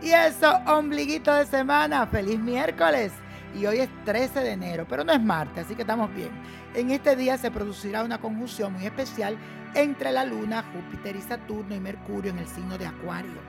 Y 0.00 0.10
eso, 0.10 0.52
ombliguito 0.66 1.34
de 1.34 1.44
semana, 1.44 2.06
feliz 2.06 2.38
miércoles. 2.38 3.12
Y 3.58 3.66
hoy 3.66 3.78
es 3.78 3.88
13 4.04 4.40
de 4.40 4.52
enero, 4.52 4.86
pero 4.88 5.02
no 5.02 5.12
es 5.12 5.20
martes, 5.20 5.64
así 5.64 5.74
que 5.74 5.82
estamos 5.82 6.14
bien. 6.14 6.30
En 6.74 6.90
este 6.90 7.16
día 7.16 7.36
se 7.36 7.50
producirá 7.50 8.04
una 8.04 8.18
conjunción 8.18 8.74
muy 8.74 8.86
especial 8.86 9.36
entre 9.74 10.12
la 10.12 10.24
Luna, 10.24 10.64
Júpiter 10.72 11.16
y 11.16 11.22
Saturno 11.22 11.74
y 11.74 11.80
Mercurio 11.80 12.30
en 12.30 12.38
el 12.38 12.46
signo 12.46 12.78
de 12.78 12.86
Acuario. 12.86 13.40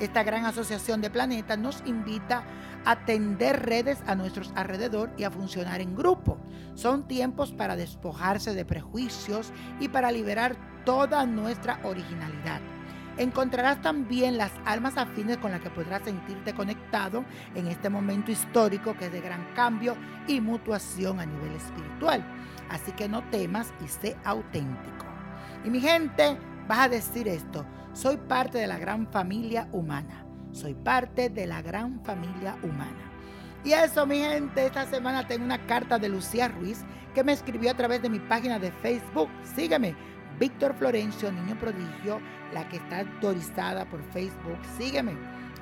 Esta 0.00 0.24
gran 0.24 0.44
asociación 0.44 1.00
de 1.00 1.08
planetas 1.08 1.58
nos 1.58 1.82
invita 1.86 2.42
a 2.84 3.06
tender 3.06 3.64
redes 3.64 4.02
a 4.06 4.14
nuestros 4.14 4.52
alrededor 4.56 5.10
y 5.16 5.24
a 5.24 5.30
funcionar 5.30 5.80
en 5.80 5.96
grupo. 5.96 6.36
Son 6.74 7.08
tiempos 7.08 7.52
para 7.52 7.76
despojarse 7.76 8.52
de 8.54 8.64
prejuicios 8.66 9.52
y 9.80 9.88
para 9.88 10.12
liberar 10.12 10.56
toda 10.84 11.24
nuestra 11.24 11.80
originalidad. 11.84 12.60
Encontrarás 13.16 13.80
también 13.80 14.36
las 14.36 14.50
almas 14.64 14.96
afines 14.96 15.38
con 15.38 15.52
las 15.52 15.60
que 15.60 15.70
podrás 15.70 16.02
sentirte 16.02 16.52
conectado 16.52 17.24
en 17.54 17.68
este 17.68 17.88
momento 17.88 18.32
histórico 18.32 18.96
que 18.96 19.06
es 19.06 19.12
de 19.12 19.20
gran 19.20 19.46
cambio 19.54 19.96
y 20.26 20.40
mutuación 20.40 21.20
a 21.20 21.26
nivel 21.26 21.52
espiritual. 21.52 22.24
Así 22.70 22.90
que 22.92 23.08
no 23.08 23.22
temas 23.30 23.72
y 23.84 23.88
sé 23.88 24.16
auténtico. 24.24 25.06
Y 25.64 25.70
mi 25.70 25.80
gente, 25.80 26.36
vas 26.66 26.80
a 26.80 26.88
decir 26.88 27.28
esto, 27.28 27.64
soy 27.92 28.16
parte 28.16 28.58
de 28.58 28.66
la 28.66 28.78
gran 28.78 29.06
familia 29.06 29.68
humana. 29.70 30.26
Soy 30.50 30.74
parte 30.74 31.30
de 31.30 31.46
la 31.46 31.62
gran 31.62 32.04
familia 32.04 32.56
humana. 32.62 33.12
Y 33.64 33.72
eso, 33.72 34.06
mi 34.06 34.18
gente, 34.18 34.66
esta 34.66 34.86
semana 34.86 35.26
tengo 35.26 35.44
una 35.44 35.66
carta 35.66 35.98
de 35.98 36.08
Lucía 36.08 36.48
Ruiz 36.48 36.84
que 37.14 37.24
me 37.24 37.32
escribió 37.32 37.70
a 37.70 37.74
través 37.74 38.02
de 38.02 38.10
mi 38.10 38.18
página 38.18 38.58
de 38.58 38.72
Facebook. 38.72 39.28
Sígueme 39.54 39.94
Víctor 40.38 40.74
Florencio, 40.74 41.30
niño 41.30 41.56
prodigio, 41.58 42.20
la 42.52 42.68
que 42.68 42.76
está 42.76 43.00
autorizada 43.00 43.84
por 43.84 44.02
Facebook. 44.12 44.58
Sígueme. 44.76 45.12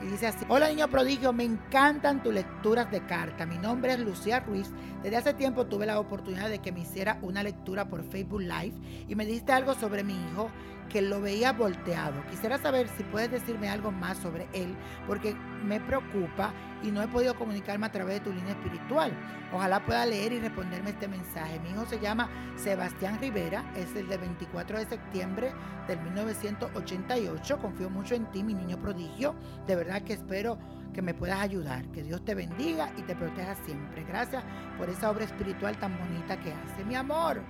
Y 0.03 0.07
dice 0.07 0.27
así, 0.27 0.45
hola 0.49 0.69
niño 0.69 0.89
prodigio, 0.89 1.33
me 1.33 1.45
encantan 1.45 2.23
tus 2.25 2.35
lecturas 2.35 2.91
de 2.91 3.07
carta. 3.07 3.47
Mi 3.47 3.57
nombre 3.57 3.93
es 3.93 4.01
Lucía 4.01 4.41
Ruiz. 4.41 4.69
Desde 5.03 5.17
hace 5.17 5.33
tiempo 5.33 5.67
tuve 5.67 5.87
la 5.87 6.01
oportunidad 6.01 6.51
de 6.51 6.59
que 6.59 6.73
me 6.73 6.81
hiciera 6.81 7.19
una 7.23 7.45
lectura 7.45 7.89
por 7.89 8.03
Facebook 8.03 8.41
Live 8.41 8.75
y 9.09 9.15
me 9.15 9.25
diste 9.25 9.53
algo 9.53 9.75
sobre 9.75 10.03
mi 10.03 10.15
hijo 10.15 10.51
que 10.89 11.03
lo 11.03 11.21
veía 11.21 11.53
volteado. 11.53 12.25
Quisiera 12.31 12.59
saber 12.59 12.89
si 12.97 13.03
puedes 13.05 13.31
decirme 13.31 13.69
algo 13.69 13.91
más 13.93 14.19
sobre 14.19 14.49
él, 14.53 14.77
porque 15.07 15.35
me 15.65 15.81
preocupa 15.81 16.53
y 16.83 16.91
no 16.91 17.03
he 17.03 17.09
podido 17.09 17.35
comunicarme 17.35 17.87
a 17.87 17.93
través 17.93 18.17
de 18.17 18.21
tu 18.21 18.33
línea 18.33 18.53
espiritual. 18.53 19.13
Ojalá 19.53 19.85
pueda 19.85 20.05
leer 20.07 20.33
y 20.33 20.41
responderme 20.41 20.91
este 20.91 21.09
mensaje. 21.09 21.61
Mi 21.61 21.71
hijo 21.71 21.85
se 21.87 22.01
llama 22.01 22.29
Sebastián 22.57 23.19
Rivera, 23.21 23.71
es 23.77 23.95
el 23.95 24.09
de 24.09 24.17
24 24.17 24.79
de 24.79 24.87
septiembre 24.87 25.53
del 25.87 26.01
1988. 26.01 27.59
Confío 27.59 27.91
mucho 27.91 28.15
en 28.15 28.27
ti, 28.31 28.43
mi 28.43 28.55
niño 28.55 28.79
prodigio. 28.79 29.35
De 29.67 29.77
verdad 29.77 29.92
que 30.01 30.15
espero 30.15 30.59
que 30.93 31.03
me 31.03 31.15
puedas 31.15 31.41
ayudar. 31.41 31.87
Que 31.93 32.03
Dios 32.03 32.25
te 32.25 32.35
bendiga 32.35 32.93
y 32.97 33.03
te 33.03 33.15
proteja 33.15 33.55
siempre. 33.65 34.05
Gracias 34.05 34.43
por 34.79 34.89
esa 34.89 35.11
obra 35.11 35.25
espiritual 35.25 35.77
tan 35.79 35.97
bonita 35.99 36.41
que 36.41 36.53
hace. 36.53 36.85
Mi 36.85 36.95
amor. 36.95 37.41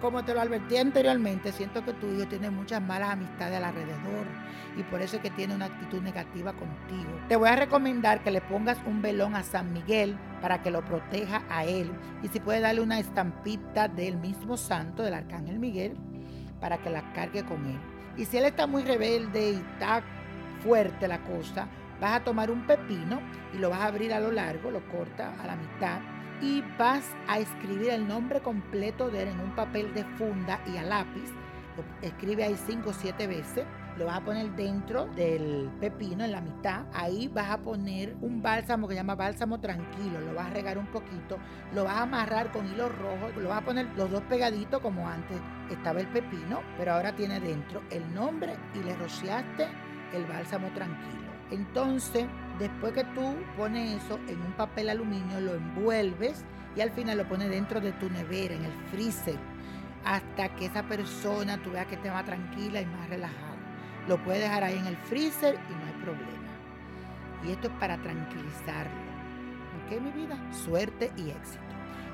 Como 0.00 0.24
te 0.24 0.32
lo 0.32 0.40
advertí 0.40 0.78
anteriormente, 0.78 1.52
siento 1.52 1.84
que 1.84 1.92
tu 1.92 2.06
hijo 2.10 2.26
tiene 2.26 2.48
muchas 2.48 2.80
malas 2.80 3.10
amistades 3.10 3.62
alrededor 3.62 4.26
y 4.74 4.82
por 4.84 5.02
eso 5.02 5.16
es 5.16 5.22
que 5.22 5.28
tiene 5.28 5.54
una 5.54 5.66
actitud 5.66 6.00
negativa 6.00 6.54
contigo. 6.54 7.10
Te 7.28 7.36
voy 7.36 7.50
a 7.50 7.56
recomendar 7.56 8.22
que 8.22 8.30
le 8.30 8.40
pongas 8.40 8.78
un 8.86 9.02
velón 9.02 9.34
a 9.34 9.42
San 9.42 9.74
Miguel 9.74 10.16
para 10.40 10.62
que 10.62 10.70
lo 10.70 10.82
proteja 10.82 11.42
a 11.50 11.66
él 11.66 11.92
y 12.22 12.28
si 12.28 12.40
puedes 12.40 12.62
darle 12.62 12.80
una 12.80 12.98
estampita 12.98 13.88
del 13.88 14.16
mismo 14.16 14.56
santo, 14.56 15.02
del 15.02 15.12
arcángel 15.12 15.58
Miguel, 15.58 15.98
para 16.60 16.78
que 16.78 16.88
la 16.88 17.12
cargue 17.12 17.44
con 17.44 17.66
él. 17.66 17.78
Y 18.16 18.24
si 18.24 18.38
él 18.38 18.44
está 18.44 18.66
muy 18.66 18.84
rebelde 18.84 19.50
y 19.50 19.56
está 19.56 20.02
fuerte 20.62 21.08
la 21.08 21.22
cosa, 21.24 21.68
vas 22.00 22.12
a 22.14 22.24
tomar 22.24 22.50
un 22.50 22.66
pepino 22.66 23.20
y 23.54 23.58
lo 23.58 23.70
vas 23.70 23.80
a 23.80 23.86
abrir 23.86 24.12
a 24.12 24.20
lo 24.20 24.30
largo, 24.30 24.70
lo 24.70 24.86
corta 24.88 25.34
a 25.40 25.46
la 25.46 25.56
mitad 25.56 26.00
y 26.42 26.62
vas 26.78 27.14
a 27.28 27.38
escribir 27.38 27.90
el 27.90 28.08
nombre 28.08 28.40
completo 28.40 29.10
de 29.10 29.22
él 29.22 29.28
en 29.28 29.40
un 29.40 29.54
papel 29.54 29.92
de 29.94 30.04
funda 30.16 30.60
y 30.66 30.76
a 30.76 30.82
lápiz. 30.82 31.30
Lo 31.76 31.84
escribe 32.06 32.44
ahí 32.44 32.56
cinco 32.66 32.90
o 32.90 32.92
siete 32.92 33.26
veces. 33.26 33.64
Lo 33.98 34.06
vas 34.06 34.18
a 34.18 34.24
poner 34.24 34.50
dentro 34.52 35.06
del 35.06 35.70
pepino 35.80 36.24
en 36.24 36.32
la 36.32 36.40
mitad. 36.40 36.86
Ahí 36.94 37.28
vas 37.28 37.50
a 37.50 37.58
poner 37.58 38.16
un 38.22 38.40
bálsamo 38.40 38.88
que 38.88 38.94
se 38.94 39.00
llama 39.00 39.14
bálsamo 39.14 39.60
tranquilo. 39.60 40.20
Lo 40.20 40.34
vas 40.34 40.46
a 40.46 40.50
regar 40.50 40.78
un 40.78 40.86
poquito. 40.86 41.38
Lo 41.74 41.84
vas 41.84 41.96
a 41.96 42.02
amarrar 42.02 42.50
con 42.50 42.66
hilo 42.66 42.88
rojo. 42.88 43.28
Lo 43.38 43.50
vas 43.50 43.58
a 43.58 43.64
poner 43.64 43.86
los 43.96 44.10
dos 44.10 44.22
pegaditos 44.22 44.80
como 44.80 45.06
antes 45.06 45.36
estaba 45.70 46.00
el 46.00 46.06
pepino. 46.06 46.62
Pero 46.78 46.92
ahora 46.92 47.14
tiene 47.14 47.40
dentro 47.40 47.82
el 47.90 48.14
nombre 48.14 48.56
y 48.74 48.82
le 48.82 48.96
rociaste 48.96 49.68
el 50.14 50.24
bálsamo 50.24 50.68
tranquilo. 50.68 51.39
Entonces, 51.50 52.26
después 52.58 52.92
que 52.92 53.04
tú 53.04 53.34
pones 53.56 54.02
eso 54.02 54.18
en 54.28 54.40
un 54.40 54.52
papel 54.52 54.88
aluminio, 54.88 55.40
lo 55.40 55.54
envuelves 55.54 56.44
y 56.76 56.80
al 56.80 56.90
final 56.90 57.18
lo 57.18 57.28
pones 57.28 57.50
dentro 57.50 57.80
de 57.80 57.92
tu 57.92 58.08
nevera, 58.10 58.54
en 58.54 58.64
el 58.64 58.72
freezer, 58.90 59.36
hasta 60.04 60.54
que 60.54 60.66
esa 60.66 60.84
persona 60.84 61.60
tú 61.62 61.72
veas 61.72 61.86
que 61.86 61.96
esté 61.96 62.10
más 62.10 62.24
tranquila 62.24 62.80
y 62.80 62.86
más 62.86 63.08
relajada. 63.08 63.56
Lo 64.08 64.22
puedes 64.22 64.42
dejar 64.42 64.64
ahí 64.64 64.78
en 64.78 64.86
el 64.86 64.96
freezer 64.96 65.54
y 65.54 65.72
no 65.72 65.86
hay 65.86 66.02
problema. 66.04 66.50
Y 67.44 67.52
esto 67.52 67.68
es 67.68 67.74
para 67.74 67.96
tranquilizarlo. 67.98 69.10
¿Ok, 69.86 70.00
mi 70.00 70.10
vida? 70.12 70.38
Suerte 70.52 71.10
y 71.16 71.30
éxito. 71.30 71.60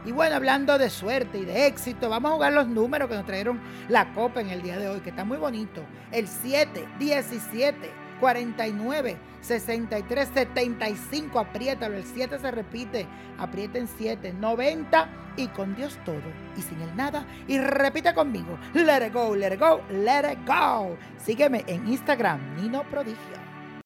Y 0.05 0.13
bueno, 0.13 0.37
hablando 0.37 0.79
de 0.79 0.89
suerte 0.89 1.39
y 1.39 1.45
de 1.45 1.67
éxito, 1.67 2.09
vamos 2.09 2.31
a 2.31 2.35
jugar 2.35 2.53
los 2.53 2.69
números 2.69 3.09
que 3.09 3.17
nos 3.17 3.27
trajeron 3.27 3.61
la 3.89 4.13
copa 4.13 4.41
en 4.41 4.51
el 4.51 4.63
día 4.63 4.79
de 4.79 4.89
hoy, 4.89 5.01
que 5.01 5.11
está 5.11 5.25
muy 5.25 5.37
bonito. 5.37 5.83
El 6.13 6.29
7, 6.29 6.87
17. 6.99 8.06
49, 8.21 9.17
63, 9.41 10.29
75, 10.33 11.39
apriétalo, 11.39 11.97
el 11.97 12.05
7 12.05 12.39
se 12.39 12.51
repite, 12.51 13.07
aprieten 13.39 13.89
7, 13.89 14.33
90 14.33 15.09
y 15.37 15.49
con 15.49 15.75
Dios 15.77 15.99
todo 16.05 16.23
y 16.57 16.63
sin 16.63 16.81
el 16.81 16.97
nada. 16.97 17.27
Y 17.47 17.59
repite 17.59 18.15
conmigo, 18.15 18.59
let 18.75 19.07
it 19.07 19.13
go, 19.13 19.35
let 19.35 19.55
it 19.55 19.61
go, 19.61 19.81
let 19.91 20.33
it 20.33 20.39
go. 20.47 20.97
Sígueme 21.19 21.65
en 21.67 21.87
Instagram, 21.89 22.57
Nino 22.57 22.83
Prodigio. 22.85 23.46